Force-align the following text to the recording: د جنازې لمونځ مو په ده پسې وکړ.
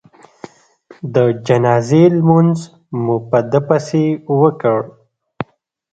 د 1.13 1.15
جنازې 1.47 2.03
لمونځ 2.17 2.57
مو 3.03 3.15
په 3.29 3.39
ده 3.51 3.59
پسې 3.67 4.03
وکړ. 4.39 4.79